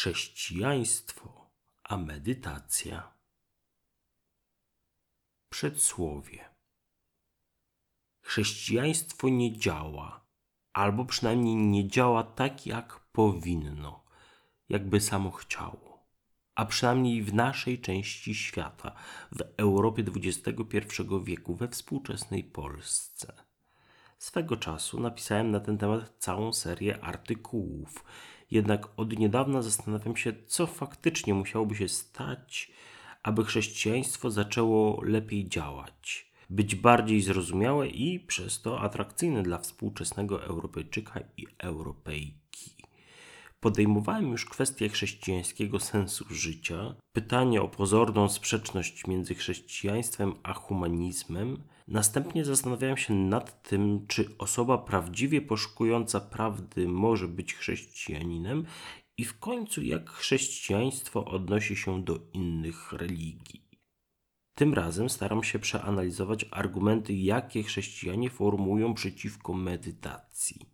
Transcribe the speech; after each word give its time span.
Chrześcijaństwo 0.00 1.50
a 1.82 1.96
medytacja. 1.96 3.12
Przedsłowie. 5.48 6.44
Chrześcijaństwo 8.20 9.28
nie 9.28 9.58
działa, 9.58 10.26
albo 10.72 11.04
przynajmniej 11.04 11.56
nie 11.56 11.88
działa 11.88 12.22
tak, 12.22 12.66
jak 12.66 13.00
powinno, 13.12 14.04
jakby 14.68 15.00
samo 15.00 15.30
chciało, 15.30 16.06
a 16.54 16.66
przynajmniej 16.66 17.22
w 17.22 17.34
naszej 17.34 17.80
części 17.80 18.34
świata, 18.34 18.94
w 19.32 19.40
Europie 19.56 20.04
XXI 20.16 21.02
wieku, 21.24 21.54
we 21.54 21.68
współczesnej 21.68 22.44
Polsce. 22.44 23.32
Swego 24.18 24.56
czasu 24.56 25.00
napisałem 25.00 25.50
na 25.50 25.60
ten 25.60 25.78
temat 25.78 26.14
całą 26.18 26.52
serię 26.52 27.04
artykułów, 27.04 28.04
jednak 28.50 28.88
od 28.96 29.18
niedawna 29.18 29.62
zastanawiam 29.62 30.16
się, 30.16 30.32
co 30.46 30.66
faktycznie 30.66 31.34
musiałoby 31.34 31.74
się 31.76 31.88
stać, 31.88 32.72
aby 33.22 33.44
chrześcijaństwo 33.44 34.30
zaczęło 34.30 35.02
lepiej 35.02 35.48
działać, 35.48 36.32
być 36.50 36.74
bardziej 36.74 37.20
zrozumiałe 37.20 37.88
i 37.88 38.20
przez 38.20 38.62
to 38.62 38.80
atrakcyjne 38.80 39.42
dla 39.42 39.58
współczesnego 39.58 40.44
Europejczyka 40.44 41.20
i 41.36 41.46
Europejki. 41.58 42.40
Podejmowałem 43.60 44.28
już 44.28 44.46
kwestię 44.46 44.88
chrześcijańskiego 44.88 45.80
sensu 45.80 46.24
życia, 46.30 46.94
pytanie 47.12 47.62
o 47.62 47.68
pozorną 47.68 48.28
sprzeczność 48.28 49.06
między 49.06 49.34
chrześcijaństwem 49.34 50.34
a 50.42 50.54
humanizmem. 50.54 51.62
Następnie 51.90 52.44
zastanawiałem 52.44 52.96
się 52.96 53.14
nad 53.14 53.62
tym, 53.62 54.06
czy 54.06 54.38
osoba 54.38 54.78
prawdziwie 54.78 55.42
poszukująca 55.42 56.20
prawdy 56.20 56.88
może 56.88 57.28
być 57.28 57.54
chrześcijaninem 57.54 58.64
i 59.18 59.24
w 59.24 59.38
końcu 59.38 59.82
jak 59.82 60.10
chrześcijaństwo 60.10 61.24
odnosi 61.24 61.76
się 61.76 62.04
do 62.04 62.18
innych 62.32 62.92
religii. 62.92 63.68
Tym 64.54 64.74
razem 64.74 65.10
staram 65.10 65.44
się 65.44 65.58
przeanalizować 65.58 66.46
argumenty, 66.50 67.14
jakie 67.14 67.62
chrześcijanie 67.62 68.30
formułują 68.30 68.94
przeciwko 68.94 69.52
medytacji. 69.52 70.66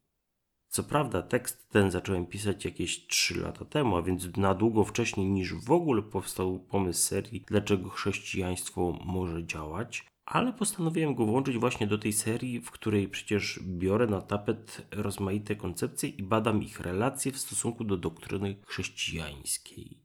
Co 0.69 0.85
prawda, 0.85 1.23
tekst 1.23 1.69
ten 1.69 1.91
zacząłem 1.91 2.27
pisać 2.27 2.65
jakieś 2.65 3.07
3 3.07 3.41
lata 3.41 3.65
temu, 3.65 3.97
a 3.97 4.03
więc 4.03 4.37
na 4.37 4.55
długo 4.55 4.85
wcześniej 4.85 5.27
niż 5.27 5.55
w 5.55 5.71
ogóle 5.71 6.03
powstał 6.03 6.59
pomysł 6.59 7.01
serii, 7.09 7.45
dlaczego 7.47 7.89
chrześcijaństwo 7.89 8.99
może 9.05 9.47
działać, 9.47 10.07
ale 10.27 10.53
postanowiłem 10.53 11.15
go 11.15 11.27
włączyć 11.27 11.59
właśnie 11.59 11.87
do 11.87 11.99
tej 11.99 12.13
serii, 12.13 12.61
w 12.61 12.71
której 12.71 13.09
przecież 13.09 13.61
biorę 13.63 14.07
na 14.07 14.21
tapet 14.21 14.87
rozmaite 14.91 15.57
koncepcje 15.57 16.09
i 16.09 16.23
badam 16.23 16.63
ich 16.63 16.81
relacje 16.81 17.33
w 17.33 17.39
stosunku 17.39 17.85
do 17.85 17.97
doktryny 17.97 18.57
chrześcijańskiej. 18.67 20.01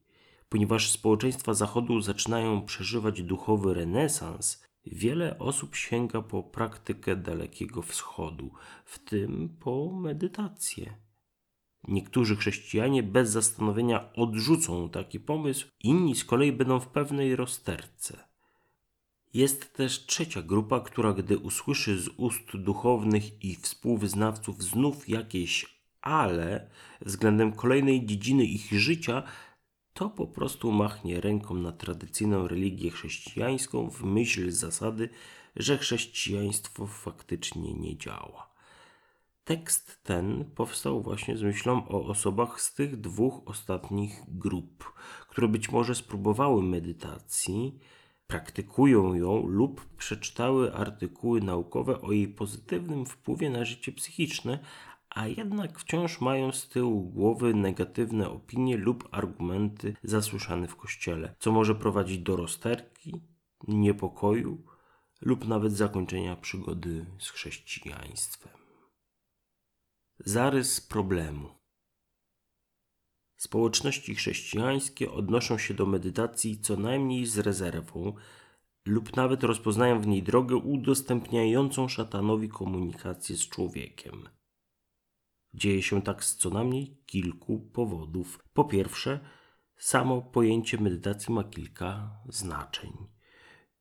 Ponieważ 0.50 0.90
społeczeństwa 0.90 1.54
Zachodu 1.54 2.02
zaczynają 2.02 2.66
przeżywać 2.66 3.22
duchowy 3.22 3.74
renesans, 3.74 4.64
Wiele 4.86 5.40
osób 5.40 5.76
sięga 5.76 6.22
po 6.22 6.44
praktykę 6.44 7.16
Dalekiego 7.16 7.82
Wschodu, 7.82 8.52
w 8.86 9.00
tym 9.00 9.58
po 9.60 9.92
medytację. 9.92 10.94
Niektórzy 11.88 12.36
chrześcijanie 12.36 13.04
bez 13.04 13.30
zastanowienia 13.30 14.14
odrzucą 14.14 14.90
taki 14.90 15.20
pomysł, 15.20 15.68
inni 15.80 16.16
z 16.16 16.26
kolei 16.26 16.52
będą 16.52 16.80
w 16.80 16.88
pewnej 16.88 17.36
rozterce. 17.36 18.31
Jest 19.34 19.74
też 19.74 20.06
trzecia 20.06 20.42
grupa, 20.42 20.80
która 20.80 21.14
gdy 21.14 21.38
usłyszy 21.38 22.02
z 22.02 22.10
ust 22.18 22.58
duchownych 22.58 23.44
i 23.44 23.56
współwyznawców 23.56 24.64
znów 24.64 25.10
jakieś 25.10 25.82
ale 26.02 26.70
względem 27.02 27.54
kolejnej 27.54 28.06
dziedziny 28.06 28.46
ich 28.46 28.72
życia, 28.72 29.24
to 29.94 30.10
po 30.10 30.28
prostu 30.28 30.72
machnie 30.72 31.22
ręką 31.22 31.56
na 31.56 31.72
tradycyjną 31.72 32.48
religię 32.48 32.92
chrześcijańską 32.92 33.90
w 33.90 34.04
myśl 34.04 34.52
zasady, 34.52 35.10
że 35.56 35.78
chrześcijaństwo 35.78 36.88
faktycznie 36.88 37.74
nie 37.74 37.98
działa. 37.98 38.52
Tekst 39.44 40.04
ten 40.04 40.46
powstał 40.56 41.02
właśnie 41.02 41.38
z 41.38 41.44
myślą 41.44 41.88
o 41.88 42.06
osobach 42.06 42.62
z 42.62 42.74
tych 42.74 43.02
dwóch 43.02 43.42
ostatnich 43.46 44.22
grup, 44.28 44.94
które 45.28 45.48
być 45.48 45.72
może 45.72 45.96
spróbowały 45.96 46.64
medytacji, 46.64 47.80
praktykują 48.32 49.14
ją 49.14 49.48
lub 49.48 49.86
przeczytały 49.98 50.74
artykuły 50.74 51.42
naukowe 51.42 52.02
o 52.02 52.12
jej 52.12 52.28
pozytywnym 52.28 53.06
wpływie 53.06 53.50
na 53.50 53.66
życie 53.66 53.92
psychiczne, 53.92 54.60
a 55.10 55.28
jednak 55.28 55.80
wciąż 55.80 56.22
mają 56.22 56.52
z 56.52 56.70
tyłu 56.70 57.04
głowy 57.04 57.54
negatywne 57.54 58.30
opinie 58.30 58.78
lub 58.78 59.10
argumenty 59.12 59.96
zasłyszane 60.04 60.68
w 60.68 60.76
kościele, 60.76 61.36
co 61.40 61.52
może 61.52 61.76
prowadzić 61.76 62.20
do 62.20 62.36
rozterki, 62.36 63.22
niepokoju 63.68 64.64
lub 65.22 65.48
nawet 65.48 65.74
zakończenia 65.74 66.36
przygody 66.36 67.06
z 67.20 67.30
chrześcijaństwem. 67.30 68.54
Zarys 70.20 70.82
problemu. 70.82 71.61
Społeczności 73.42 74.16
chrześcijańskie 74.16 75.12
odnoszą 75.12 75.58
się 75.58 75.74
do 75.74 75.86
medytacji 75.86 76.60
co 76.60 76.78
najmniej 76.78 77.26
z 77.26 77.38
rezerwą 77.38 78.14
lub 78.86 79.16
nawet 79.16 79.44
rozpoznają 79.44 80.02
w 80.02 80.08
niej 80.08 80.24
drogę 80.24 80.56
udostępniającą 80.56 81.88
szatanowi 81.88 82.50
komunikację 82.50 83.38
z 83.38 83.50
człowiekiem. 83.50 84.30
Dzieje 85.54 85.82
się 85.82 86.02
tak 86.02 86.24
z 86.24 86.36
co 86.36 86.50
najmniej 86.50 86.98
kilku 87.06 87.60
powodów. 87.60 88.40
Po 88.54 88.64
pierwsze, 88.64 89.20
samo 89.78 90.22
pojęcie 90.22 90.78
medytacji 90.78 91.34
ma 91.34 91.44
kilka 91.44 92.12
znaczeń. 92.30 92.92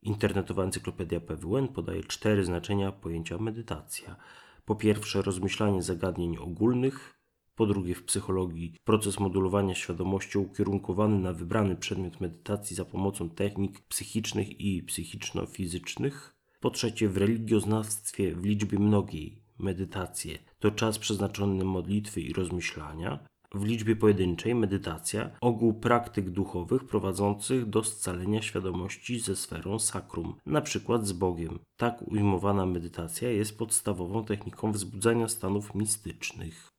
Internetowa 0.03 0.65
encyklopedia 0.65 1.21
PWN 1.21 1.69
podaje 1.69 2.05
cztery 2.05 2.45
znaczenia 2.45 2.93
pojęcia 2.93 3.39
medytacja. 3.39 4.17
Po 4.65 4.77
pierwsze, 4.77 5.23
rozmyślanie 5.23 5.83
zagadnień 5.83 6.37
ogólnych. 6.37 7.20
Po 7.61 7.67
drugie, 7.67 7.95
w 7.95 8.05
psychologii 8.05 8.75
proces 8.85 9.21
modulowania 9.21 9.75
świadomości 9.75 10.39
ukierunkowany 10.39 11.19
na 11.19 11.33
wybrany 11.33 11.77
przedmiot 11.77 12.21
medytacji 12.21 12.77
za 12.77 12.85
pomocą 12.85 13.31
technik 13.31 13.81
psychicznych 13.81 14.61
i 14.61 14.83
psychiczno-fizycznych. 14.83 16.35
Po 16.61 16.71
trzecie, 16.71 17.09
w 17.09 17.17
religioznawstwie 17.17 18.35
w 18.35 18.45
liczbie 18.45 18.79
mnogiej 18.79 19.43
medytacje 19.59 20.39
to 20.59 20.71
czas 20.71 20.99
przeznaczony 20.99 21.55
na 21.55 21.65
modlitwy 21.65 22.21
i 22.21 22.33
rozmyślania, 22.33 23.19
w 23.55 23.65
liczbie 23.65 23.97
pojedynczej 23.97 24.55
medytacja, 24.55 25.31
ogół 25.41 25.75
praktyk 25.75 26.31
duchowych 26.31 26.85
prowadzących 26.85 27.67
do 27.67 27.85
scalenia 27.85 28.43
świadomości 28.43 29.21
ze 29.21 29.37
sferą 29.37 29.79
sakrum, 29.79 30.35
na 30.47 30.61
przykład 30.61 31.07
z 31.07 31.13
Bogiem. 31.13 31.59
Tak 31.77 32.09
ujmowana 32.09 32.67
medytacja 32.67 33.31
jest 33.31 33.59
podstawową 33.59 34.25
techniką 34.25 34.73
wzbudzania 34.73 35.29
stanów 35.29 35.75
mistycznych. 35.75 36.71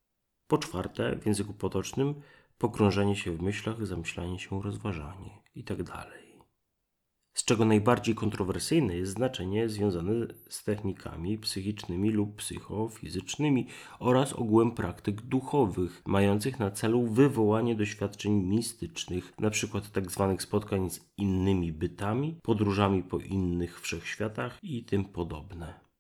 Po 0.52 0.58
czwarte, 0.58 1.16
w 1.16 1.26
języku 1.26 1.54
potocznym, 1.54 2.16
pogrążenie 2.58 3.16
się 3.16 3.32
w 3.32 3.42
myślach, 3.42 3.86
zamyślanie 3.86 4.40
się, 4.40 4.62
rozważanie 4.62 5.30
itd. 5.56 5.84
Tak 5.84 6.22
z 7.34 7.46
czego 7.46 7.66
najbardziej 7.66 8.16
kontrowersyjne 8.16 8.96
jest 8.96 9.12
znaczenie 9.12 9.70
związane 9.70 10.14
z 10.50 10.64
technikami 10.64 11.38
psychicznymi 11.38 12.10
lub 12.12 12.36
psychofizycznymi 12.36 13.68
oraz 14.00 14.34
ogółem 14.34 14.72
praktyk 14.72 15.22
duchowych, 15.22 16.02
mających 16.06 16.60
na 16.60 16.72
celu 16.72 17.08
wywołanie 17.08 17.76
doświadczeń 17.76 18.34
mistycznych, 18.34 19.34
np. 19.40 19.82
tzw. 19.94 20.28
Tak 20.30 20.42
spotkań 20.42 20.90
z 20.90 21.00
innymi 21.18 21.74
bytami, 21.74 22.40
podróżami 22.44 23.04
po 23.04 23.20
innych 23.20 23.82
wszechświatach 23.82 24.60
i 24.64 24.86
tym 24.86 25.06
podobne. 25.06 25.91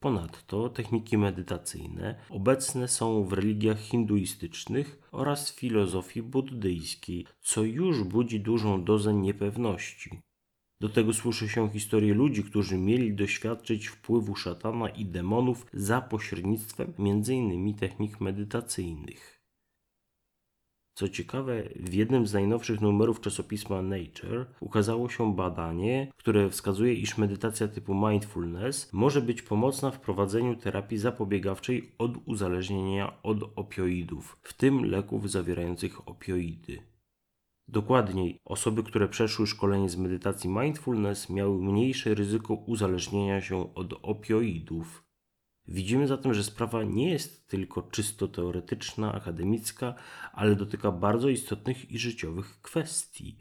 Ponadto 0.00 0.68
techniki 0.68 1.18
medytacyjne 1.18 2.14
obecne 2.30 2.88
są 2.88 3.24
w 3.24 3.32
religiach 3.32 3.80
hinduistycznych 3.80 5.08
oraz 5.12 5.54
filozofii 5.54 6.22
buddyjskiej, 6.22 7.26
co 7.40 7.62
już 7.62 8.04
budzi 8.04 8.40
dużą 8.40 8.84
dozę 8.84 9.14
niepewności. 9.14 10.20
Do 10.80 10.88
tego 10.88 11.14
słyszy 11.14 11.48
się 11.48 11.70
historie 11.70 12.14
ludzi, 12.14 12.44
którzy 12.44 12.78
mieli 12.78 13.14
doświadczyć 13.14 13.86
wpływu 13.86 14.36
szatana 14.36 14.88
i 14.88 15.04
demonów 15.04 15.66
za 15.72 16.00
pośrednictwem 16.00 16.94
m.in. 16.98 17.74
technik 17.74 18.20
medytacyjnych. 18.20 19.37
Co 20.98 21.08
ciekawe, 21.08 21.62
w 21.76 21.94
jednym 21.94 22.26
z 22.26 22.32
najnowszych 22.32 22.80
numerów 22.80 23.20
czasopisma 23.20 23.82
Nature 23.82 24.46
ukazało 24.60 25.08
się 25.08 25.36
badanie, 25.36 26.12
które 26.16 26.50
wskazuje, 26.50 26.94
iż 26.94 27.18
medytacja 27.18 27.68
typu 27.68 28.08
mindfulness 28.08 28.92
może 28.92 29.20
być 29.20 29.42
pomocna 29.42 29.90
w 29.90 30.00
prowadzeniu 30.00 30.56
terapii 30.56 30.98
zapobiegawczej 30.98 31.92
od 31.98 32.12
uzależnienia 32.26 33.22
od 33.22 33.38
opioidów, 33.56 34.38
w 34.42 34.52
tym 34.52 34.84
leków 34.84 35.30
zawierających 35.30 36.08
opioidy. 36.08 36.82
Dokładniej, 37.68 38.38
osoby, 38.44 38.82
które 38.82 39.08
przeszły 39.08 39.46
szkolenie 39.46 39.88
z 39.88 39.96
medytacji 39.96 40.50
mindfulness 40.50 41.30
miały 41.30 41.62
mniejsze 41.62 42.14
ryzyko 42.14 42.54
uzależnienia 42.54 43.40
się 43.40 43.74
od 43.74 43.92
opioidów. 44.02 45.07
Widzimy 45.68 46.06
zatem, 46.06 46.34
że 46.34 46.44
sprawa 46.44 46.82
nie 46.84 47.10
jest 47.10 47.48
tylko 47.48 47.82
czysto 47.82 48.28
teoretyczna, 48.28 49.12
akademicka, 49.12 49.94
ale 50.32 50.56
dotyka 50.56 50.92
bardzo 50.92 51.28
istotnych 51.28 51.90
i 51.90 51.98
życiowych 51.98 52.60
kwestii. 52.62 53.36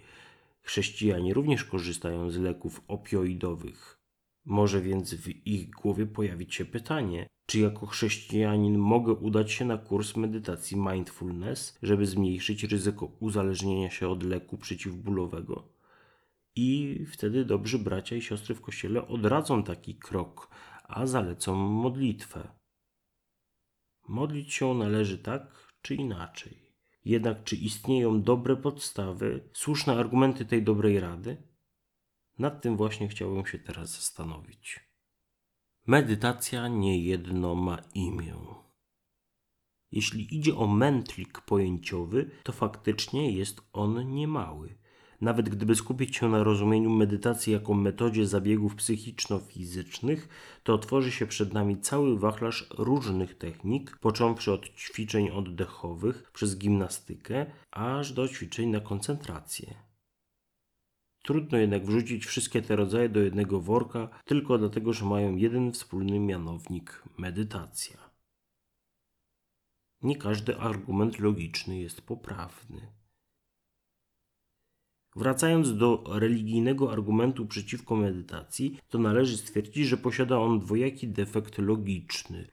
Chrześcijanie 0.62 1.34
również 1.34 1.64
korzystają 1.64 2.32
z 2.32 2.38
leków 2.38 2.82
opioidowych. 2.88 4.00
Może 4.46 4.82
więc 4.82 5.14
w 5.14 5.48
ich 5.48 5.70
głowie 5.70 6.06
pojawić 6.06 6.56
się 6.56 6.66
pytanie, 6.66 7.28
czy 7.46 7.60
jako 7.60 7.86
chrześcijanin 7.86 8.78
mogę 8.78 9.14
udać 9.14 9.52
się 9.52 9.66
na 9.66 9.78
kurs 9.78 10.16
medytacji 10.16 10.78
mindfulness, 10.78 11.78
żeby 11.84 12.06
zmniejszyć 12.06 12.64
ryzyko 12.64 13.06
uzależnienia 13.20 13.90
się 13.90 14.10
od 14.10 14.24
leku 14.24 14.58
przeciwbólowego? 14.58 15.68
I 16.56 17.00
wtedy 17.12 17.46
dobrzy 17.46 17.80
bracia 17.80 18.16
i 18.16 18.22
siostry 18.22 18.56
w 18.56 18.62
kościele 18.62 19.08
odradzą 19.08 19.64
taki 19.64 19.96
krok, 19.96 20.50
a 20.88 21.06
zalecą 21.06 21.56
modlitwę. 21.56 22.48
Modlić 24.08 24.54
się 24.54 24.74
należy 24.74 25.18
tak 25.18 25.74
czy 25.82 25.96
inaczej. 25.96 26.68
Jednak 27.06 27.44
czy 27.44 27.56
istnieją 27.56 28.22
dobre 28.22 28.56
podstawy, 28.56 29.50
słuszne 29.54 29.96
argumenty 29.96 30.46
tej 30.46 30.64
dobrej 30.64 31.00
rady? 31.00 31.44
Nad 32.40 32.62
tym 32.62 32.78
właśnie 32.78 33.08
chciałbym 33.08 33.46
się 33.46 33.60
teraz 33.60 33.96
zastanowić. 33.96 34.80
Medytacja 35.86 36.68
niejedno 36.68 37.56
ma 37.56 37.78
imię. 37.94 38.36
Jeśli 39.92 40.36
idzie 40.36 40.56
o 40.56 40.68
mętlik 40.68 41.42
pojęciowy, 41.42 42.32
to 42.44 42.52
faktycznie 42.52 43.32
jest 43.32 43.62
on 43.74 44.14
niemały. 44.14 44.78
Nawet 45.22 45.50
gdyby 45.50 45.76
skupić 45.76 46.16
się 46.16 46.30
na 46.30 46.44
rozumieniu 46.44 46.90
medytacji 46.90 47.54
jako 47.54 47.74
metodzie 47.74 48.28
zabiegów 48.28 48.76
psychiczno-fizycznych, 48.76 50.28
to 50.64 50.74
otworzy 50.74 51.12
się 51.12 51.28
przed 51.28 51.54
nami 51.54 51.82
cały 51.82 52.20
wachlarz 52.20 52.70
różnych 52.78 53.38
technik, 53.38 53.98
począwszy 53.98 54.52
od 54.52 54.70
ćwiczeń 54.70 55.30
oddechowych 55.30 56.32
przez 56.34 56.58
gimnastykę, 56.58 57.46
aż 57.72 58.14
do 58.14 58.28
ćwiczeń 58.28 58.70
na 58.70 58.80
koncentrację. 58.80 59.88
Trudno 61.24 61.58
jednak 61.58 61.86
wrzucić 61.86 62.26
wszystkie 62.26 62.62
te 62.62 62.76
rodzaje 62.76 63.10
do 63.10 63.20
jednego 63.20 63.62
worka, 63.62 64.10
tylko 64.26 64.58
dlatego, 64.58 64.94
że 64.94 65.06
mają 65.06 65.36
jeden 65.36 65.72
wspólny 65.72 66.20
mianownik 66.20 67.04
medytacja. 67.18 67.98
Nie 70.02 70.16
każdy 70.16 70.58
argument 70.58 71.20
logiczny 71.20 71.80
jest 71.80 72.02
poprawny. 72.02 72.97
Wracając 75.18 75.78
do 75.78 76.04
religijnego 76.08 76.92
argumentu 76.92 77.46
przeciwko 77.46 77.96
medytacji, 77.96 78.80
to 78.90 79.00
należy 79.00 79.38
stwierdzić, 79.38 79.88
że 79.88 79.98
posiada 79.98 80.40
on 80.40 80.60
dwojaki 80.60 81.08
defekt 81.08 81.58
logiczny. 81.58 82.48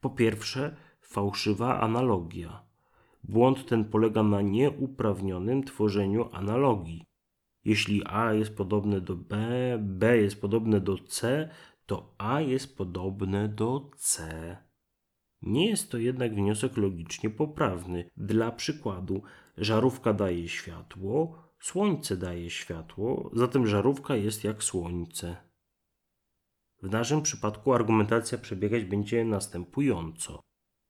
Po 0.00 0.10
pierwsze, 0.10 0.76
fałszywa 1.00 1.80
analogia. 1.80 2.62
Błąd 3.24 3.66
ten 3.66 3.84
polega 3.84 4.22
na 4.22 4.42
nieuprawnionym 4.42 5.64
tworzeniu 5.64 6.28
analogii. 6.32 7.04
Jeśli 7.64 8.02
A 8.06 8.32
jest 8.32 8.56
podobne 8.56 9.00
do 9.00 9.16
B, 9.16 9.36
B 9.80 10.18
jest 10.18 10.40
podobne 10.40 10.80
do 10.80 10.98
C, 10.98 11.48
to 11.86 12.14
A 12.18 12.40
jest 12.40 12.76
podobne 12.76 13.48
do 13.48 13.90
C. 13.96 14.56
Nie 15.42 15.68
jest 15.68 15.90
to 15.90 15.98
jednak 15.98 16.34
wniosek 16.34 16.76
logicznie 16.76 17.30
poprawny. 17.30 18.10
Dla 18.16 18.50
przykładu, 18.50 19.22
żarówka 19.56 20.12
daje 20.12 20.48
światło, 20.48 21.42
Słońce 21.62 22.16
daje 22.16 22.50
światło, 22.50 23.30
zatem 23.32 23.66
żarówka 23.66 24.16
jest 24.16 24.44
jak 24.44 24.62
słońce. 24.62 25.36
W 26.82 26.90
naszym 26.90 27.22
przypadku 27.22 27.72
argumentacja 27.72 28.38
przebiegać 28.38 28.84
będzie 28.84 29.24
następująco. 29.24 30.40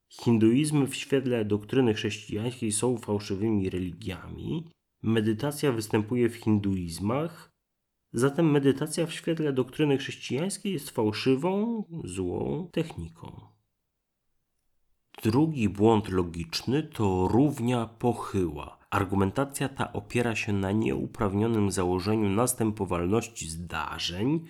Hinduizmy 0.08 0.86
w 0.86 0.96
świetle 0.96 1.44
doktryny 1.44 1.94
chrześcijańskiej 1.94 2.72
są 2.72 2.98
fałszywymi 2.98 3.70
religiami, 3.70 4.70
medytacja 5.02 5.72
występuje 5.72 6.28
w 6.28 6.34
hinduizmach, 6.34 7.52
zatem 8.12 8.50
medytacja 8.50 9.06
w 9.06 9.12
świetle 9.12 9.52
doktryny 9.52 9.98
chrześcijańskiej 9.98 10.72
jest 10.72 10.90
fałszywą, 10.90 11.84
złą 12.04 12.69
techniką. 12.72 13.40
Drugi 15.22 15.69
błąd 15.69 16.08
logiczny 16.08 16.82
to 16.82 17.28
równia 17.28 17.86
pochyła. 17.86 18.81
Argumentacja 18.93 19.69
ta 19.69 19.93
opiera 19.93 20.37
się 20.37 20.53
na 20.53 20.73
nieuprawnionym 20.73 21.71
założeniu 21.71 22.29
następowalności 22.29 23.49
zdarzeń, 23.49 24.47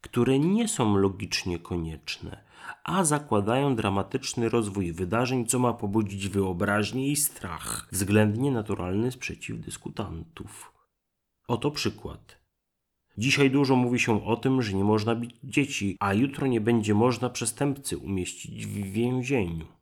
które 0.00 0.38
nie 0.38 0.68
są 0.68 0.96
logicznie 0.96 1.58
konieczne, 1.58 2.44
a 2.84 3.04
zakładają 3.04 3.76
dramatyczny 3.76 4.48
rozwój 4.48 4.92
wydarzeń, 4.92 5.46
co 5.46 5.58
ma 5.58 5.72
pobudzić 5.72 6.28
wyobraźnię 6.28 7.08
i 7.08 7.16
strach, 7.16 7.88
względnie 7.92 8.50
naturalny 8.50 9.12
sprzeciw 9.12 9.60
dyskutantów. 9.60 10.72
Oto 11.48 11.70
przykład. 11.70 12.38
Dzisiaj 13.18 13.50
dużo 13.50 13.76
mówi 13.76 13.98
się 13.98 14.24
o 14.24 14.36
tym, 14.36 14.62
że 14.62 14.72
nie 14.72 14.84
można 14.84 15.14
bić 15.14 15.36
dzieci, 15.44 15.96
a 16.00 16.14
jutro 16.14 16.46
nie 16.46 16.60
będzie 16.60 16.94
można 16.94 17.30
przestępcy 17.30 17.98
umieścić 17.98 18.66
w 18.66 18.92
więzieniu. 18.92 19.81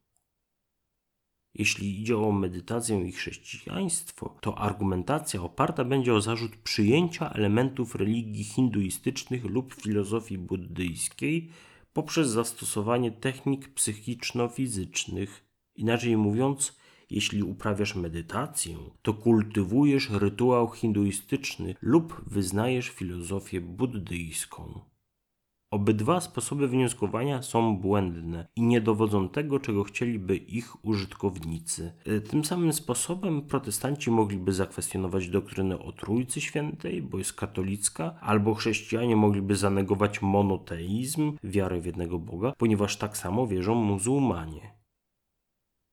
Jeśli 1.54 2.00
idzie 2.00 2.18
o 2.18 2.32
medytację 2.32 3.08
i 3.08 3.12
chrześcijaństwo, 3.12 4.36
to 4.40 4.58
argumentacja 4.58 5.42
oparta 5.42 5.84
będzie 5.84 6.14
o 6.14 6.20
zarzut 6.20 6.56
przyjęcia 6.56 7.30
elementów 7.30 7.94
religii 7.94 8.44
hinduistycznych 8.44 9.44
lub 9.44 9.74
filozofii 9.74 10.38
buddyjskiej 10.38 11.50
poprzez 11.92 12.28
zastosowanie 12.28 13.10
technik 13.10 13.68
psychiczno-fizycznych. 13.74 15.44
Inaczej 15.76 16.16
mówiąc, 16.16 16.78
jeśli 17.10 17.42
uprawiasz 17.42 17.94
medytację, 17.94 18.76
to 19.02 19.14
kultywujesz 19.14 20.10
rytuał 20.10 20.70
hinduistyczny 20.70 21.74
lub 21.82 22.24
wyznajesz 22.26 22.88
filozofię 22.88 23.60
buddyjską. 23.60 24.89
Obydwa 25.72 26.20
sposoby 26.20 26.68
wnioskowania 26.68 27.42
są 27.42 27.76
błędne 27.76 28.46
i 28.56 28.62
nie 28.62 28.80
dowodzą 28.80 29.28
tego, 29.28 29.60
czego 29.60 29.84
chcieliby 29.84 30.36
ich 30.36 30.84
użytkownicy. 30.84 31.92
E, 32.06 32.20
tym 32.20 32.44
samym 32.44 32.72
sposobem 32.72 33.42
protestanci 33.42 34.10
mogliby 34.10 34.52
zakwestionować 34.52 35.28
doktrynę 35.28 35.78
o 35.78 35.92
Trójcy 35.92 36.40
Świętej, 36.40 37.02
bo 37.02 37.18
jest 37.18 37.32
katolicka, 37.32 38.14
albo 38.20 38.54
chrześcijanie 38.54 39.16
mogliby 39.16 39.56
zanegować 39.56 40.22
monoteizm, 40.22 41.32
wiarę 41.44 41.80
w 41.80 41.86
jednego 41.86 42.18
Boga, 42.18 42.52
ponieważ 42.58 42.96
tak 42.96 43.16
samo 43.16 43.46
wierzą 43.46 43.74
muzułmanie. 43.74 44.79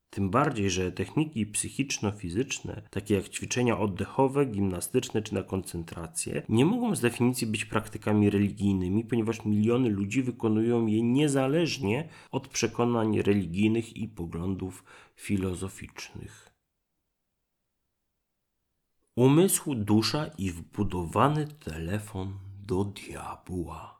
Tym 0.09 0.30
bardziej, 0.30 0.69
że 0.69 0.92
techniki 0.92 1.45
psychiczno-fizyczne, 1.45 2.81
takie 2.90 3.16
jak 3.16 3.30
ćwiczenia 3.30 3.80
oddechowe, 3.80 4.45
gimnastyczne 4.45 5.21
czy 5.21 5.33
na 5.33 5.44
koncentrację, 5.44 6.44
nie 6.49 6.66
mogą 6.66 6.95
z 6.95 7.02
definicji 7.02 7.47
być 7.47 7.66
praktykami 7.66 8.30
religijnymi, 8.30 9.04
ponieważ 9.06 9.45
miliony 9.45 9.90
ludzi 9.90 10.23
wykonują 10.23 10.85
je 10.85 11.02
niezależnie 11.04 12.09
od 12.31 12.47
przekonań 12.47 13.21
religijnych 13.21 13.97
i 13.97 14.07
poglądów 14.07 14.83
filozoficznych. 15.16 16.49
Umysł, 19.16 19.76
dusza 19.76 20.28
i 20.37 20.52
wbudowany 20.52 21.47
telefon 21.47 22.33
do 22.59 22.83
diabła. 22.83 23.96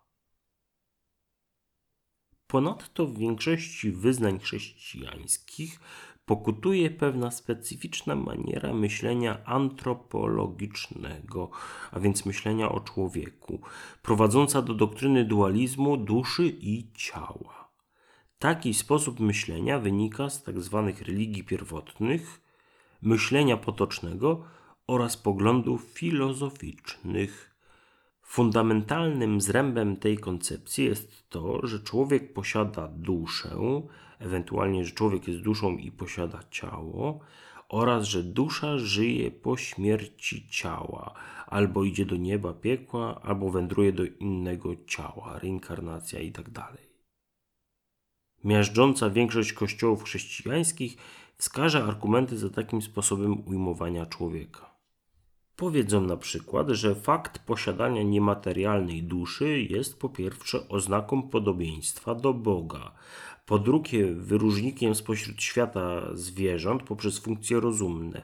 Ponadto 2.48 3.08
w 3.08 3.18
większości 3.18 3.92
wyznań 3.92 4.40
chrześcijańskich 4.40 5.80
pokutuje 6.26 6.90
pewna 6.90 7.32
specyficzna 7.32 8.16
maniera 8.16 8.74
myślenia 8.74 9.46
antropologicznego, 9.46 11.50
a 11.92 12.00
więc 12.00 12.26
myślenia 12.26 12.70
o 12.70 12.80
człowieku, 12.80 13.62
prowadząca 14.02 14.62
do 14.62 14.74
doktryny 14.74 15.26
dualizmu 15.26 15.98
duszy 15.98 16.48
i 16.48 16.92
ciała. 16.94 17.70
Taki 18.40 18.74
sposób 18.74 19.20
myślenia 19.20 19.80
wynika 19.80 20.30
z 20.30 20.44
tzw. 20.44 20.94
Tak 20.96 21.08
religii 21.08 21.44
pierwotnych, 21.44 22.42
myślenia 23.02 23.58
potocznego 23.58 24.44
oraz 24.88 25.18
poglądów 25.18 25.84
filozoficznych. 25.84 27.57
Fundamentalnym 28.28 29.42
zrębem 29.42 29.98
tej 29.98 30.18
koncepcji 30.18 30.86
jest 30.86 31.30
to, 31.30 31.68
że 31.68 31.80
człowiek 31.80 32.34
posiada 32.34 32.88
duszę, 32.88 33.82
ewentualnie, 34.20 34.86
że 34.86 34.92
człowiek 34.92 35.28
jest 35.28 35.42
duszą 35.42 35.78
i 35.78 35.92
posiada 35.92 36.40
ciało, 36.52 37.20
oraz 37.70 38.06
że 38.06 38.24
dusza 38.24 38.78
żyje 38.78 39.32
po 39.32 39.58
śmierci 39.58 40.50
ciała, 40.50 41.14
albo 41.48 41.84
idzie 41.84 42.06
do 42.06 42.16
nieba, 42.16 42.54
piekła, 42.54 43.22
albo 43.22 43.52
wędruje 43.52 43.94
do 43.94 44.06
innego 44.06 44.70
ciała, 44.88 45.40
reinkarnacja 45.40 46.20
itd. 46.20 46.52
Tak 46.54 46.78
Miażdżąca 48.44 49.10
większość 49.10 49.54
kościołów 49.54 50.04
chrześcijańskich 50.04 50.98
wskaże 51.38 51.84
argumenty 51.84 52.38
za 52.38 52.50
takim 52.50 52.82
sposobem 52.82 53.48
ujmowania 53.48 54.06
człowieka. 54.06 54.77
Powiedzą 55.58 56.02
na 56.02 56.18
przykład, 56.18 56.70
że 56.70 56.96
fakt 56.96 57.40
posiadania 57.40 58.04
niematerialnej 58.04 59.04
duszy 59.04 59.62
jest 59.62 60.00
po 60.00 60.10
pierwsze 60.10 60.70
oznaką 60.70 61.22
podobieństwa 61.22 62.16
do 62.16 62.34
Boga, 62.34 62.92
Po 63.46 63.60
drugie, 63.60 64.14
wyróżnikiem 64.14 64.96
spośród 64.96 65.42
świata 65.42 66.02
zwierząt 66.14 66.84
poprzez 66.84 67.20
funkcje 67.20 67.60
rozumne. 67.60 68.22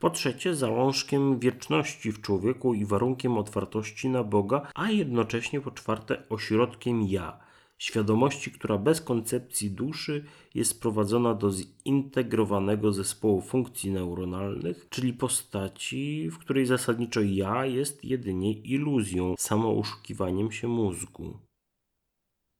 Po 0.00 0.10
trzecie, 0.10 0.54
zalążkiem 0.54 1.38
wieczności 1.38 2.12
w 2.12 2.20
człowieku 2.20 2.74
i 2.74 2.84
warunkiem 2.84 3.38
otwartości 3.38 4.08
na 4.08 4.24
Boga, 4.24 4.62
a 4.74 4.90
jednocześnie 4.90 5.60
po 5.60 5.70
czwarte, 5.70 6.22
ośrodkiem 6.28 7.02
ja 7.02 7.45
świadomości, 7.78 8.50
która 8.50 8.78
bez 8.78 9.00
koncepcji 9.00 9.70
duszy 9.70 10.24
jest 10.54 10.80
prowadzona 10.80 11.34
do 11.34 11.50
zintegrowanego 11.52 12.92
zespołu 12.92 13.40
funkcji 13.40 13.90
neuronalnych, 13.90 14.86
czyli 14.90 15.12
postaci, 15.12 16.30
w 16.30 16.38
której 16.38 16.66
zasadniczo 16.66 17.20
ja 17.20 17.66
jest 17.66 18.04
jedynie 18.04 18.52
iluzją, 18.52 19.34
samouszukiwaniem 19.38 20.52
się 20.52 20.68
mózgu. 20.68 21.38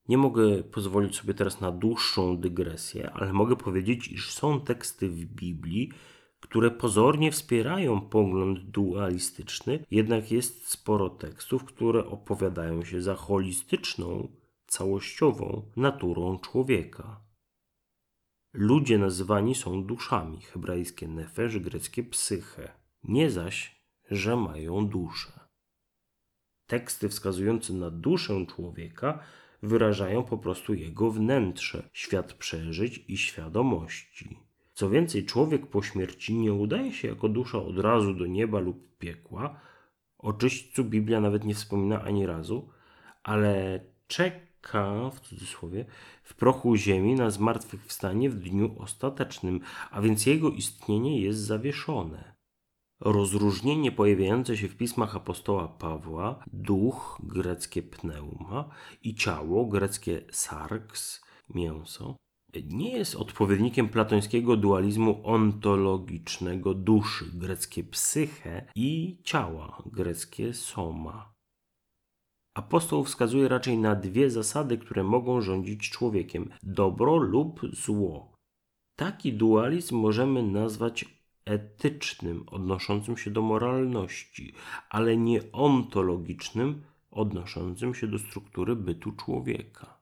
Nie 0.09 0.19
mogę 0.19 0.63
pozwolić 0.63 1.17
sobie 1.17 1.35
teraz 1.35 1.61
na 1.61 1.73
dłuższą 1.73 2.37
dygresję, 2.37 3.11
ale 3.11 3.33
mogę 3.33 3.57
powiedzieć, 3.57 4.09
iż 4.09 4.33
są 4.33 4.61
teksty 4.61 5.09
w 5.09 5.25
Biblii, 5.25 5.91
które 6.41 6.71
pozornie 6.71 7.33
wspierają 7.33 8.01
pogląd 8.01 8.59
dualistyczny, 8.59 9.85
jednak 9.91 10.33
jest 10.33 10.69
sporo 10.69 11.11
tekstów, 11.11 11.65
które 11.65 12.07
opowiadają 12.07 12.85
się 12.85 13.03
za 13.03 13.15
holistyczną, 13.15 14.29
całościową 14.67 15.71
naturą 15.77 16.39
człowieka. 16.39 17.21
Ludzie 18.53 18.99
nazywani 18.99 19.55
są 19.55 19.85
duszami, 19.85 20.41
hebrajskie 20.41 21.09
nefesz, 21.09 21.59
greckie 21.59 22.03
psyche, 22.03 22.73
nie 23.05 23.31
zaś, 23.31 23.81
że 24.11 24.37
mają 24.37 24.89
duszę. 24.89 25.41
Teksty 26.67 27.09
wskazujące 27.09 27.73
na 27.73 27.91
duszę 27.91 28.47
człowieka 28.47 29.19
wyrażają 29.63 30.23
po 30.23 30.39
prostu 30.39 30.75
jego 30.75 31.11
wnętrze, 31.11 31.89
świat 31.93 32.33
przeżyć 32.33 33.05
i 33.09 33.19
świadomości. 33.19 34.39
Co 34.75 34.91
więcej, 34.91 35.25
człowiek 35.25 35.67
po 35.67 35.83
śmierci 35.83 36.35
nie 36.35 36.53
udaje 36.53 36.93
się 36.93 37.09
jako 37.09 37.29
dusza 37.29 37.59
od 37.59 37.79
razu 37.79 38.15
do 38.15 38.27
nieba 38.27 38.59
lub 38.59 38.99
piekła. 38.99 39.61
O 40.19 40.33
czyśćcu 40.33 40.85
Biblia 40.85 41.21
nawet 41.21 41.45
nie 41.45 41.55
wspomina 41.55 42.03
ani 42.03 42.27
razu, 42.27 42.69
ale 43.23 43.81
czeka, 44.07 44.46
w 45.11 45.21
cudzysłowie, 45.21 45.85
w 46.23 46.35
prochu 46.35 46.77
ziemi 46.77 47.15
na 47.15 47.31
zmartwychwstanie 47.31 48.31
w 48.31 48.39
dniu 48.39 48.75
ostatecznym, 48.79 49.61
a 49.91 50.01
więc 50.01 50.27
jego 50.27 50.51
istnienie 50.51 51.21
jest 51.21 51.39
zawieszone. 51.39 52.37
Rozróżnienie 53.01 53.93
pojawiające 53.93 54.57
się 54.57 54.69
w 54.69 54.77
pismach 54.77 55.17
apostoła 55.17 55.69
Pawła, 55.69 56.45
duch, 56.53 57.21
greckie 57.23 57.83
pneuma, 57.83 58.69
i 59.03 59.15
ciało, 59.15 59.67
greckie 59.67 60.25
sarx, 60.31 61.25
mięso, 61.55 62.17
nie 62.65 62.93
jest 62.93 63.15
odpowiednikiem 63.15 63.89
platońskiego 63.89 64.57
dualizmu 64.57 65.21
ontologicznego 65.25 66.75
duszy, 66.75 67.25
greckie 67.35 67.85
psyche, 67.85 68.67
i 68.75 69.19
ciała, 69.25 69.83
greckie 69.87 70.55
soma. 70.55 71.36
Apostoł 72.57 73.05
wskazuje 73.05 73.49
raczej 73.49 73.79
na 73.79 73.95
dwie 73.95 74.31
zasady, 74.31 74.79
które 74.79 75.05
mogą 75.05 75.41
rządzić 75.41 75.91
człowiekiem: 75.91 76.51
dobro 76.63 77.17
lub 77.17 77.61
zło. 77.73 78.33
Taki 78.99 79.33
dualizm 79.33 79.97
możemy 79.97 80.43
nazwać 80.43 81.05
etycznym, 81.45 82.45
odnoszącym 82.47 83.17
się 83.17 83.31
do 83.31 83.43
moralności, 83.43 84.53
ale 84.91 85.17
nie 85.17 85.53
ontologicznym, 85.53 86.83
odnoszącym 87.11 87.95
się 87.95 88.07
do 88.07 88.19
struktury 88.19 88.77
bytu 88.77 89.13
człowieka. 89.13 89.99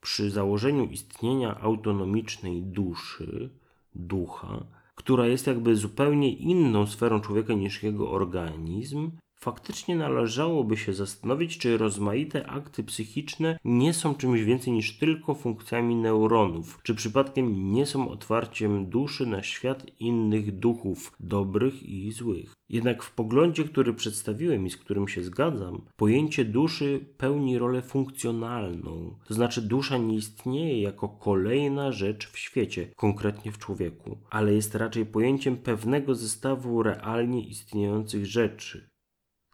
Przy 0.00 0.30
założeniu 0.30 0.84
istnienia 0.84 1.60
autonomicznej 1.60 2.62
duszy, 2.62 3.50
ducha, 3.94 4.66
która 4.94 5.26
jest 5.26 5.46
jakby 5.46 5.76
zupełnie 5.76 6.36
inną 6.36 6.86
sferą 6.86 7.20
człowieka 7.20 7.54
niż 7.54 7.82
jego 7.82 8.10
organizm, 8.10 9.10
faktycznie 9.36 9.96
należałoby 9.96 10.76
się 10.76 10.92
zastanowić, 10.92 11.58
czy 11.58 11.78
rozmaite 11.78 12.46
akty 12.46 12.84
psychiczne 12.84 13.58
nie 13.64 13.92
są 13.94 14.14
czymś 14.14 14.42
więcej 14.42 14.72
niż 14.72 14.98
tylko 14.98 15.34
funkcjami 15.34 15.96
neuronów, 15.96 16.80
czy 16.82 16.94
przypadkiem 16.94 17.72
nie 17.72 17.86
są 17.86 18.08
otwarciem 18.08 18.86
duszy 18.86 19.26
na 19.26 19.42
świat 19.42 19.86
innych 20.00 20.58
duchów, 20.58 21.12
dobrych 21.20 21.82
i 21.82 22.12
złych. 22.12 22.54
Jednak 22.68 23.02
w 23.02 23.14
poglądzie, 23.14 23.64
który 23.64 23.94
przedstawiłem 23.94 24.66
i 24.66 24.70
z 24.70 24.76
którym 24.76 25.08
się 25.08 25.22
zgadzam, 25.22 25.82
pojęcie 25.96 26.44
duszy 26.44 27.00
pełni 27.18 27.58
rolę 27.58 27.82
funkcjonalną, 27.82 29.18
to 29.28 29.34
znaczy 29.34 29.62
dusza 29.62 29.98
nie 29.98 30.16
istnieje 30.16 30.82
jako 30.82 31.08
kolejna 31.08 31.92
rzecz 31.92 32.30
w 32.30 32.38
świecie, 32.38 32.88
konkretnie 32.96 33.52
w 33.52 33.58
człowieku, 33.58 34.18
ale 34.30 34.54
jest 34.54 34.74
raczej 34.74 35.06
pojęciem 35.06 35.56
pewnego 35.56 36.14
zestawu 36.14 36.82
realnie 36.82 37.48
istniejących 37.48 38.26
rzeczy 38.26 38.95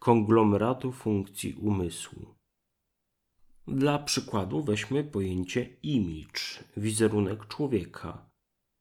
konglomeratu 0.03 0.93
funkcji 0.93 1.55
umysłu. 1.55 2.35
Dla 3.67 3.99
przykładu 3.99 4.63
weźmy 4.63 5.05
pojęcie 5.05 5.69
image, 5.83 6.65
wizerunek 6.77 7.47
człowieka. 7.49 8.31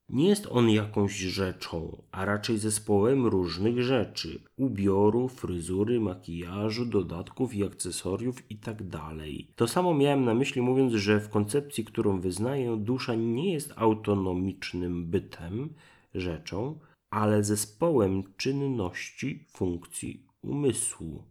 Nie 0.09 0.29
jest 0.29 0.47
on 0.51 0.69
jakąś 0.69 1.17
rzeczą, 1.17 2.03
a 2.11 2.25
raczej 2.25 2.57
zespołem 2.57 3.25
różnych 3.25 3.83
rzeczy: 3.83 4.43
ubioru, 4.57 5.27
fryzury, 5.27 5.99
makijażu, 5.99 6.85
dodatków 6.85 7.53
i 7.53 7.63
akcesoriów 7.63 8.51
itd. 8.51 8.89
Tak 8.89 9.15
to 9.55 9.67
samo 9.67 9.93
miałem 9.93 10.25
na 10.25 10.33
myśli, 10.33 10.61
mówiąc, 10.61 10.93
że 10.93 11.19
w 11.19 11.29
koncepcji, 11.29 11.85
którą 11.85 12.19
wyznaję, 12.19 12.77
dusza 12.77 13.15
nie 13.15 13.53
jest 13.53 13.73
autonomicznym 13.75 15.05
bytem, 15.05 15.73
rzeczą, 16.13 16.79
ale 17.09 17.43
zespołem 17.43 18.23
czynności, 18.37 19.45
funkcji 19.49 20.30
umysłu. 20.41 21.23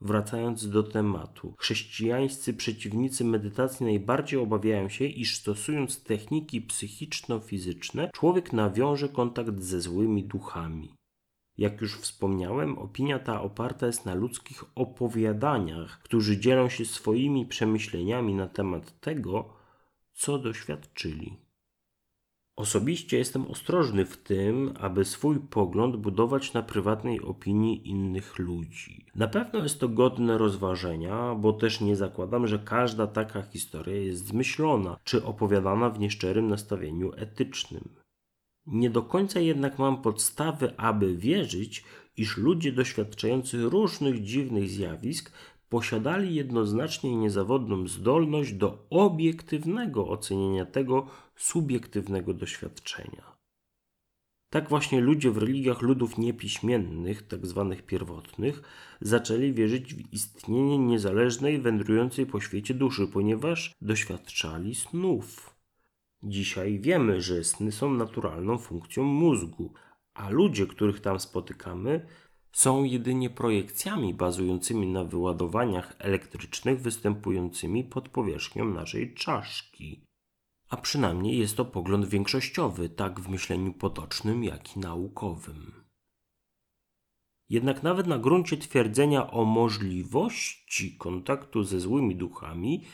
Wracając 0.00 0.68
do 0.68 0.82
tematu, 0.82 1.54
chrześcijańscy 1.58 2.54
przeciwnicy 2.54 3.24
medytacji 3.24 3.86
najbardziej 3.86 4.40
obawiają 4.40 4.88
się, 4.88 5.04
iż 5.04 5.38
stosując 5.38 6.02
techniki 6.02 6.62
psychiczno-fizyczne, 6.62 8.10
człowiek 8.14 8.52
nawiąże 8.52 9.08
kontakt 9.08 9.62
ze 9.62 9.80
złymi 9.80 10.24
duchami. 10.24 10.94
Jak 11.56 11.80
już 11.80 11.98
wspomniałem, 11.98 12.78
opinia 12.78 13.18
ta 13.18 13.42
oparta 13.42 13.86
jest 13.86 14.04
na 14.04 14.14
ludzkich 14.14 14.64
opowiadaniach, 14.74 16.02
którzy 16.02 16.40
dzielą 16.40 16.68
się 16.68 16.84
swoimi 16.84 17.46
przemyśleniami 17.46 18.34
na 18.34 18.48
temat 18.48 19.00
tego, 19.00 19.54
co 20.12 20.38
doświadczyli. 20.38 21.47
Osobiście 22.58 23.18
jestem 23.18 23.46
ostrożny 23.46 24.04
w 24.04 24.16
tym, 24.16 24.74
aby 24.80 25.04
swój 25.04 25.40
pogląd 25.40 25.96
budować 25.96 26.52
na 26.52 26.62
prywatnej 26.62 27.20
opinii 27.20 27.88
innych 27.88 28.38
ludzi. 28.38 29.06
Na 29.14 29.28
pewno 29.28 29.62
jest 29.62 29.80
to 29.80 29.88
godne 29.88 30.38
rozważenia, 30.38 31.34
bo 31.34 31.52
też 31.52 31.80
nie 31.80 31.96
zakładam, 31.96 32.46
że 32.46 32.58
każda 32.58 33.06
taka 33.06 33.42
historia 33.42 33.96
jest 33.96 34.26
zmyślona 34.26 34.96
czy 35.04 35.24
opowiadana 35.24 35.90
w 35.90 35.98
nieszczerym 35.98 36.48
nastawieniu 36.48 37.12
etycznym. 37.16 37.88
Nie 38.66 38.90
do 38.90 39.02
końca 39.02 39.40
jednak 39.40 39.78
mam 39.78 40.02
podstawy, 40.02 40.76
aby 40.76 41.16
wierzyć, 41.16 41.84
iż 42.16 42.36
ludzie 42.36 42.72
doświadczający 42.72 43.62
różnych 43.62 44.24
dziwnych 44.24 44.70
zjawisk 44.70 45.32
posiadali 45.68 46.34
jednoznacznie 46.34 47.16
niezawodną 47.16 47.86
zdolność 47.86 48.52
do 48.52 48.86
obiektywnego 48.90 50.08
ocenienia 50.08 50.66
tego 50.66 51.06
subiektywnego 51.36 52.34
doświadczenia. 52.34 53.38
Tak 54.50 54.68
właśnie 54.68 55.00
ludzie 55.00 55.30
w 55.30 55.38
religiach 55.38 55.82
ludów 55.82 56.18
niepiśmiennych, 56.18 57.22
tzw. 57.22 57.66
Tak 57.70 57.86
pierwotnych, 57.86 58.62
zaczęli 59.00 59.52
wierzyć 59.52 59.94
w 59.94 60.12
istnienie 60.12 60.78
niezależnej, 60.78 61.60
wędrującej 61.60 62.26
po 62.26 62.40
świecie 62.40 62.74
duszy, 62.74 63.06
ponieważ 63.06 63.74
doświadczali 63.80 64.74
snów. 64.74 65.54
Dzisiaj 66.22 66.80
wiemy, 66.80 67.22
że 67.22 67.44
sny 67.44 67.72
są 67.72 67.94
naturalną 67.94 68.58
funkcją 68.58 69.02
mózgu, 69.04 69.72
a 70.14 70.30
ludzie, 70.30 70.66
których 70.66 71.00
tam 71.00 71.20
spotykamy, 71.20 72.06
są 72.52 72.84
jedynie 72.84 73.30
projekcjami 73.30 74.14
bazującymi 74.14 74.86
na 74.86 75.04
wyładowaniach 75.04 75.96
elektrycznych 75.98 76.80
występującymi 76.80 77.84
pod 77.84 78.08
powierzchnią 78.08 78.64
naszej 78.64 79.14
czaszki. 79.14 80.04
A 80.68 80.76
przynajmniej 80.76 81.38
jest 81.38 81.56
to 81.56 81.64
pogląd 81.64 82.06
większościowy, 82.06 82.88
tak 82.88 83.20
w 83.20 83.28
myśleniu 83.28 83.72
potocznym, 83.72 84.44
jak 84.44 84.76
i 84.76 84.80
naukowym. 84.80 85.84
Jednak 87.48 87.82
nawet 87.82 88.06
na 88.06 88.18
gruncie 88.18 88.56
twierdzenia 88.56 89.30
o 89.30 89.44
możliwości 89.44 90.96
kontaktu 90.96 91.64
ze 91.64 91.80
złymi 91.80 92.16
duchami, 92.16 92.84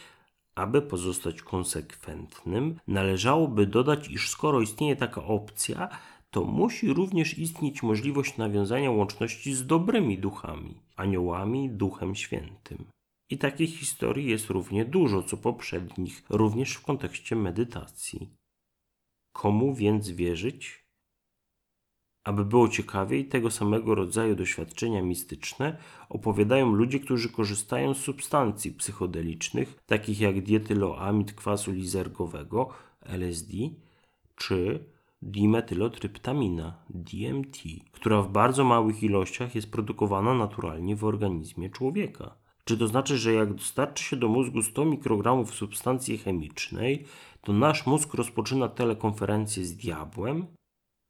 aby 0.54 0.82
pozostać 0.82 1.42
konsekwentnym, 1.42 2.80
należałoby 2.86 3.66
dodać, 3.66 4.08
iż 4.08 4.30
skoro 4.30 4.60
istnieje 4.60 4.96
taka 4.96 5.24
opcja, 5.24 5.88
to 6.34 6.44
musi 6.44 6.92
również 6.92 7.38
istnieć 7.38 7.82
możliwość 7.82 8.36
nawiązania 8.36 8.90
łączności 8.90 9.54
z 9.54 9.66
dobrymi 9.66 10.18
duchami, 10.18 10.74
aniołami, 10.96 11.70
Duchem 11.70 12.14
Świętym. 12.14 12.84
I 13.30 13.38
takich 13.38 13.78
historii 13.78 14.30
jest 14.30 14.50
równie 14.50 14.84
dużo, 14.84 15.22
co 15.22 15.36
poprzednich, 15.36 16.22
również 16.30 16.74
w 16.74 16.82
kontekście 16.82 17.36
medytacji. 17.36 18.30
Komu 19.32 19.74
więc 19.74 20.10
wierzyć? 20.10 20.84
Aby 22.24 22.44
było 22.44 22.68
ciekawiej, 22.68 23.28
tego 23.28 23.50
samego 23.50 23.94
rodzaju 23.94 24.36
doświadczenia 24.36 25.02
mistyczne 25.02 25.78
opowiadają 26.08 26.72
ludzie, 26.72 27.00
którzy 27.00 27.28
korzystają 27.28 27.94
z 27.94 27.98
substancji 27.98 28.72
psychodelicznych, 28.72 29.78
takich 29.86 30.20
jak 30.20 30.42
dietyloamid 30.42 31.32
kwasu 31.32 31.72
lizergowego, 31.72 32.68
LSD, 33.00 33.52
czy 34.36 34.93
dimetylotryptamina, 35.24 36.74
DMT, 36.90 37.58
która 37.92 38.22
w 38.22 38.32
bardzo 38.32 38.64
małych 38.64 39.02
ilościach 39.02 39.54
jest 39.54 39.72
produkowana 39.72 40.34
naturalnie 40.34 40.96
w 40.96 41.04
organizmie 41.04 41.70
człowieka. 41.70 42.34
Czy 42.64 42.78
to 42.78 42.88
znaczy, 42.88 43.18
że 43.18 43.32
jak 43.32 43.54
dostarczy 43.54 44.04
się 44.04 44.16
do 44.16 44.28
mózgu 44.28 44.62
100 44.62 44.84
mikrogramów 44.84 45.54
substancji 45.54 46.18
chemicznej, 46.18 47.04
to 47.40 47.52
nasz 47.52 47.86
mózg 47.86 48.14
rozpoczyna 48.14 48.68
telekonferencję 48.68 49.64
z 49.64 49.76
diabłem? 49.76 50.46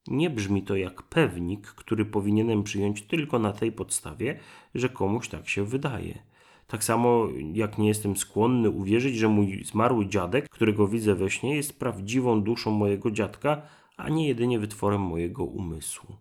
Nie 0.06 0.30
brzmi 0.30 0.62
to 0.62 0.76
jak 0.76 1.02
pewnik, 1.02 1.66
który 1.66 2.04
powinienem 2.04 2.62
przyjąć 2.62 3.02
tylko 3.02 3.38
na 3.38 3.52
tej 3.52 3.72
podstawie, 3.72 4.40
że 4.74 4.88
komuś 4.88 5.28
tak 5.28 5.48
się 5.48 5.64
wydaje. 5.64 6.22
Tak 6.66 6.84
samo 6.84 7.28
jak 7.52 7.78
nie 7.78 7.88
jestem 7.88 8.16
skłonny 8.16 8.70
uwierzyć, 8.70 9.16
że 9.16 9.28
mój 9.28 9.64
zmarły 9.64 10.06
dziadek, 10.06 10.48
którego 10.48 10.88
widzę 10.88 11.14
we 11.14 11.30
śnie, 11.30 11.56
jest 11.56 11.78
prawdziwą 11.78 12.42
duszą 12.42 12.70
mojego 12.70 13.10
dziadka, 13.10 13.62
a 13.96 14.08
nie 14.08 14.28
jedynie 14.28 14.58
wytworem 14.58 15.00
mojego 15.00 15.44
umysłu. 15.44 16.16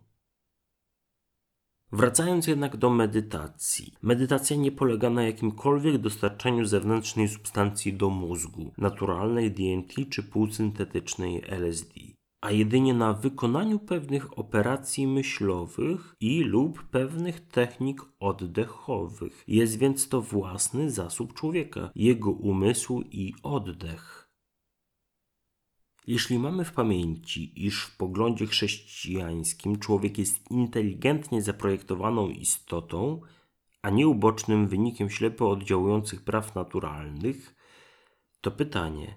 Wracając 1.92 2.46
jednak 2.46 2.76
do 2.76 2.90
medytacji. 2.90 3.94
Medytacja 4.02 4.56
nie 4.56 4.72
polega 4.72 5.10
na 5.10 5.22
jakimkolwiek 5.22 5.98
dostarczaniu 5.98 6.64
zewnętrznej 6.64 7.28
substancji 7.28 7.92
do 7.92 8.10
mózgu, 8.10 8.72
naturalnej 8.78 9.50
DMT 9.50 9.94
czy 10.10 10.22
półsyntetycznej 10.22 11.42
LSD, 11.48 11.94
a 12.40 12.50
jedynie 12.50 12.94
na 12.94 13.12
wykonaniu 13.12 13.78
pewnych 13.78 14.38
operacji 14.38 15.06
myślowych 15.06 16.16
i 16.20 16.40
lub 16.40 16.82
pewnych 16.82 17.40
technik 17.48 18.02
oddechowych. 18.20 19.44
Jest 19.48 19.78
więc 19.78 20.08
to 20.08 20.22
własny 20.22 20.90
zasób 20.90 21.34
człowieka, 21.34 21.90
jego 21.94 22.30
umysł 22.30 23.02
i 23.10 23.34
oddech. 23.42 24.23
Jeśli 26.06 26.38
mamy 26.38 26.64
w 26.64 26.72
pamięci, 26.72 27.66
iż 27.66 27.82
w 27.82 27.96
poglądzie 27.96 28.46
chrześcijańskim 28.46 29.78
człowiek 29.78 30.18
jest 30.18 30.50
inteligentnie 30.50 31.42
zaprojektowaną 31.42 32.28
istotą, 32.28 33.20
a 33.82 33.90
nie 33.90 34.08
ubocznym 34.08 34.68
wynikiem 34.68 35.10
ślepo 35.10 35.50
oddziałujących 35.50 36.24
praw 36.24 36.54
naturalnych, 36.54 37.54
to 38.40 38.50
pytanie, 38.50 39.14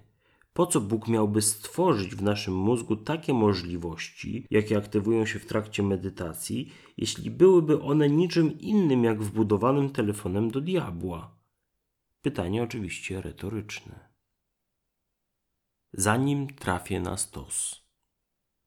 po 0.52 0.66
co 0.66 0.80
Bóg 0.80 1.08
miałby 1.08 1.42
stworzyć 1.42 2.14
w 2.14 2.22
naszym 2.22 2.54
mózgu 2.54 2.96
takie 2.96 3.34
możliwości, 3.34 4.46
jakie 4.50 4.76
aktywują 4.78 5.26
się 5.26 5.38
w 5.38 5.46
trakcie 5.46 5.82
medytacji, 5.82 6.72
jeśli 6.96 7.30
byłyby 7.30 7.82
one 7.82 8.08
niczym 8.08 8.58
innym 8.58 9.04
jak 9.04 9.22
wbudowanym 9.22 9.90
telefonem 9.90 10.50
do 10.50 10.60
diabła? 10.60 11.36
Pytanie 12.22 12.62
oczywiście 12.62 13.22
retoryczne 13.22 14.07
zanim 15.98 16.46
trafię 16.46 17.00
na 17.00 17.16
stos. 17.16 17.84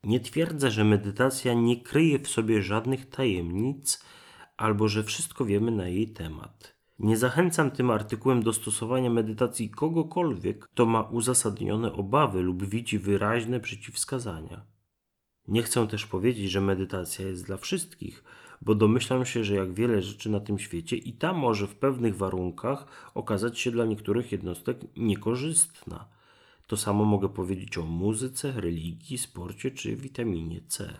Nie 0.03 0.19
twierdzę, 0.19 0.71
że 0.71 0.83
medytacja 0.83 1.53
nie 1.53 1.81
kryje 1.81 2.19
w 2.19 2.27
sobie 2.27 2.61
żadnych 2.61 3.09
tajemnic 3.09 4.03
albo 4.57 4.88
że 4.88 5.03
wszystko 5.03 5.45
wiemy 5.45 5.71
na 5.71 5.88
jej 5.88 6.07
temat. 6.07 6.75
Nie 7.00 7.17
zachęcam 7.17 7.71
tym 7.71 7.91
artykułem 7.91 8.43
do 8.43 8.53
stosowania 8.53 9.09
medytacji 9.09 9.69
kogokolwiek, 9.69 10.59
kto 10.59 10.85
ma 10.85 11.01
uzasadnione 11.01 11.93
obawy 11.93 12.41
lub 12.41 12.63
widzi 12.63 13.00
wyraźne 13.00 13.59
przeciwwskazania. 13.59 14.65
Nie 15.47 15.63
chcę 15.63 15.88
też 15.88 16.05
powiedzieć, 16.05 16.51
że 16.51 16.61
medytacja 16.61 17.27
jest 17.27 17.45
dla 17.45 17.57
wszystkich, 17.57 18.23
bo 18.61 18.75
domyślam 18.75 19.25
się, 19.25 19.44
że 19.44 19.55
jak 19.55 19.74
wiele 19.74 20.01
rzeczy 20.01 20.29
na 20.29 20.39
tym 20.39 20.59
świecie 20.59 20.96
i 20.96 21.13
ta 21.13 21.33
może 21.33 21.67
w 21.67 21.75
pewnych 21.75 22.17
warunkach 22.17 23.11
okazać 23.13 23.59
się 23.59 23.72
dla 23.72 23.85
niektórych 23.85 24.31
jednostek 24.31 24.77
niekorzystna. 24.98 26.21
To 26.72 26.77
samo 26.77 27.05
mogę 27.05 27.29
powiedzieć 27.29 27.77
o 27.77 27.86
muzyce, 27.86 28.51
religii, 28.51 29.18
sporcie 29.18 29.72
czy 29.72 29.96
witaminie 29.96 30.62
C. 30.68 31.00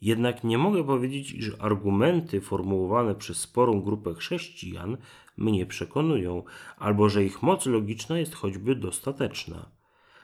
Jednak 0.00 0.44
nie 0.44 0.58
mogę 0.58 0.84
powiedzieć, 0.84 1.32
iż 1.32 1.52
argumenty 1.58 2.40
formułowane 2.40 3.14
przez 3.14 3.36
sporą 3.36 3.82
grupę 3.82 4.14
chrześcijan 4.14 4.96
mnie 5.36 5.66
przekonują, 5.66 6.42
albo 6.76 7.08
że 7.08 7.24
ich 7.24 7.42
moc 7.42 7.66
logiczna 7.66 8.18
jest 8.18 8.34
choćby 8.34 8.76
dostateczna. 8.76 9.70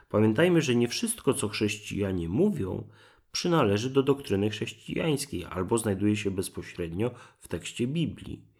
Pamiętajmy, 0.09 0.63
że 0.63 0.75
nie 0.75 0.89
wszystko, 0.89 1.35
co 1.35 1.49
chrześcijanie 1.49 2.29
mówią, 2.29 2.89
przynależy 3.33 3.91
do 3.91 4.03
doktryny 4.03 4.51
chrześcijańskiej 4.51 5.45
albo 5.45 5.79
znajduje 5.79 6.17
się 6.17 6.31
bezpośrednio 6.31 7.11
w 7.41 7.49
tekście 7.49 7.87
Biblii. 7.87 8.52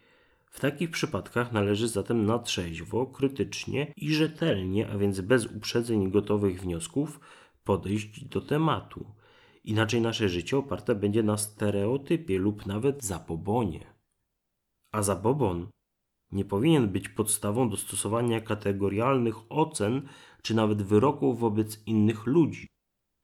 W 0.53 0.61
takich 0.61 0.91
przypadkach 0.91 1.53
należy 1.53 1.89
zatem 1.89 2.27
na 2.27 2.39
trzeźwo, 2.39 3.07
krytycznie 3.07 3.93
i 3.97 4.15
rzetelnie, 4.15 4.89
a 4.89 4.99
więc 4.99 5.21
bez 5.21 5.47
uprzedzeń 5.47 6.03
i 6.03 6.11
gotowych 6.11 6.61
wniosków, 6.61 7.21
podejść 7.65 8.25
do 8.25 8.41
tematu. 8.41 9.07
Inaczej 9.65 10.01
nasze 10.01 10.29
życie 10.29 10.57
oparte 10.57 10.95
będzie 10.95 11.23
na 11.23 11.37
stereotypie 11.37 12.39
lub 12.39 12.67
nawet 12.67 13.05
zapobonie. 13.05 13.95
A 14.93 15.03
zabobon 15.03 15.69
nie 16.33 16.45
powinien 16.45 16.89
być 16.89 17.09
podstawą 17.09 17.71
do 17.71 17.77
stosowania 17.77 18.41
kategorialnych 18.41 19.37
ocen 19.49 20.09
czy 20.43 20.55
nawet 20.55 20.83
wyroków 20.83 21.39
wobec 21.39 21.83
innych 21.87 22.27
ludzi. 22.27 22.67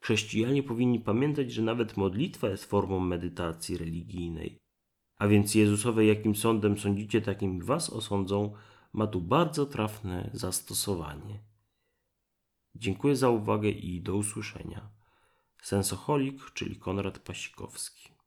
Chrześcijanie 0.03 0.63
powinni 0.63 1.01
pamiętać, 1.01 1.53
że 1.53 1.63
nawet 1.63 1.97
modlitwa 1.97 2.49
jest 2.49 2.65
formą 2.65 3.01
medytacji 3.01 3.77
religijnej. 3.77 4.59
A 5.19 5.29
więc 5.29 5.55
Jezusowe, 5.55 6.05
jakim 6.05 6.37
sądem 6.37 6.79
sądzicie, 6.79 7.21
takim 7.21 7.65
was 7.65 7.91
osądzą, 7.91 8.55
ma 8.93 9.07
tu 9.07 9.21
bardzo 9.21 9.67
trafne 9.67 10.31
zastosowanie. 10.33 11.43
Dziękuję 12.75 13.17
za 13.17 13.29
uwagę 13.29 13.69
i 13.69 14.03
do 14.03 14.17
usłyszenia. 14.17 14.91
Sensoholik, 15.63 16.51
czyli 16.55 16.77
Konrad 16.77 17.19
Pasikowski. 17.19 18.18